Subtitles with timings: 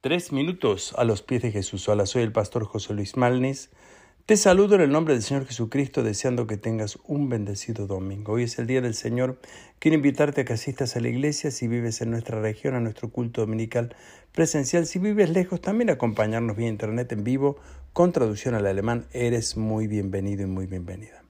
[0.00, 1.88] Tres minutos a los pies de Jesús.
[1.88, 3.70] Hola, soy el pastor José Luis Malnis.
[4.26, 8.34] Te saludo en el nombre del Señor Jesucristo, deseando que tengas un bendecido domingo.
[8.34, 9.40] Hoy es el día del Señor.
[9.80, 13.08] Quiero invitarte a que asistas a la iglesia si vives en nuestra región, a nuestro
[13.08, 13.96] culto dominical
[14.30, 14.86] presencial.
[14.86, 17.56] Si vives lejos, también acompañarnos vía internet en vivo
[17.92, 19.08] con traducción al alemán.
[19.12, 21.24] Eres muy bienvenido y muy bienvenida.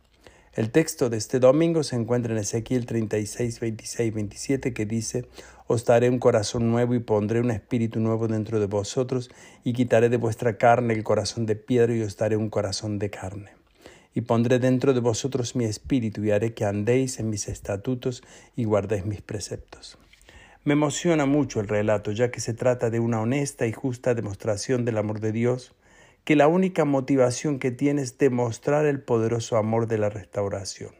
[0.52, 5.24] El texto de este domingo se encuentra en Ezequiel 36, 26, 27 que dice,
[5.70, 9.30] Os daré un corazón nuevo y pondré un espíritu nuevo dentro de vosotros
[9.64, 13.10] y quitaré de vuestra carne el corazón de piedra y os daré un corazón de
[13.10, 13.50] carne.
[14.14, 18.24] Y pondré dentro de vosotros mi espíritu y haré que andéis en mis estatutos
[18.56, 19.98] y guardéis mis preceptos.
[20.64, 24.86] Me emociona mucho el relato, ya que se trata de una honesta y justa demostración
[24.86, 25.74] del amor de Dios,
[26.24, 30.92] que la única motivación que tiene es demostrar el poderoso amor de la restauración.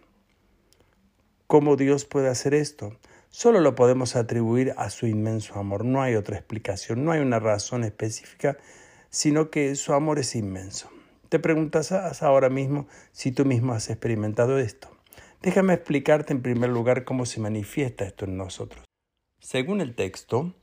[1.46, 2.98] ¿Cómo Dios puede hacer esto?
[3.30, 5.84] Solo lo podemos atribuir a su inmenso amor.
[5.84, 8.56] No hay otra explicación, no hay una razón específica,
[9.10, 10.88] sino que su amor es inmenso.
[11.28, 14.88] Te preguntas ahora mismo si tú mismo has experimentado esto.
[15.42, 18.84] Déjame explicarte en primer lugar cómo se manifiesta esto en nosotros.
[19.40, 20.54] Según el texto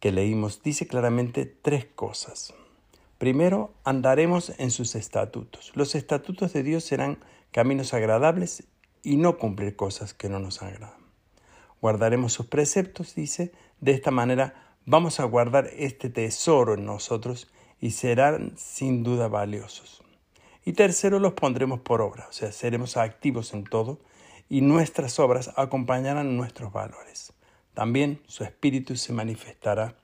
[0.00, 2.54] que leímos, dice claramente tres cosas.
[3.18, 5.72] Primero, andaremos en sus estatutos.
[5.74, 7.18] Los estatutos de Dios serán
[7.52, 8.64] caminos agradables
[9.02, 11.07] y no cumplir cosas que no nos agradan.
[11.80, 17.48] Guardaremos sus preceptos, dice, de esta manera vamos a guardar este tesoro en nosotros
[17.80, 20.02] y serán sin duda valiosos.
[20.64, 24.00] Y tercero, los pondremos por obra, o sea, seremos activos en todo
[24.48, 27.32] y nuestras obras acompañarán nuestros valores.
[27.74, 29.94] También su espíritu se manifestará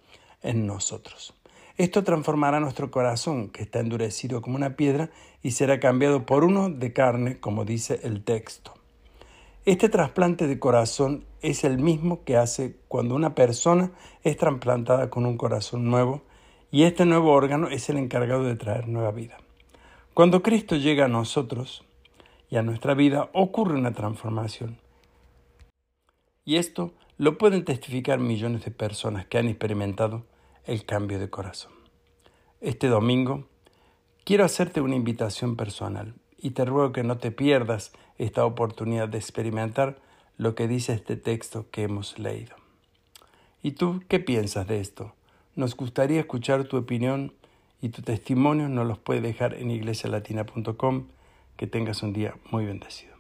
[0.42, 1.34] en nosotros.
[1.77, 5.11] Esto transformará nuestro corazón, que está endurecido como una piedra,
[5.42, 8.75] y será cambiado por uno de carne, como dice el texto.
[9.66, 15.24] Este trasplante de corazón es el mismo que hace cuando una persona es trasplantada con
[15.24, 16.22] un corazón nuevo,
[16.70, 19.38] y este nuevo órgano es el encargado de traer nueva vida.
[20.12, 21.82] Cuando Cristo llega a nosotros
[22.50, 24.76] y a nuestra vida, ocurre una transformación.
[26.44, 30.26] Y esto lo pueden testificar millones de personas que han experimentado
[30.66, 31.72] el cambio de corazón.
[32.60, 33.48] Este domingo
[34.24, 39.16] quiero hacerte una invitación personal y te ruego que no te pierdas esta oportunidad de
[39.16, 39.97] experimentar
[40.37, 42.55] lo que dice este texto que hemos leído.
[43.62, 45.15] ¿Y tú qué piensas de esto?
[45.56, 47.33] Nos gustaría escuchar tu opinión
[47.81, 51.06] y tu testimonio nos los puedes dejar en iglesialatina.com.
[51.56, 53.13] Que tengas un día muy bendecido.